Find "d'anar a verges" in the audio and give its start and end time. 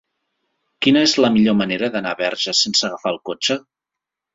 1.99-2.67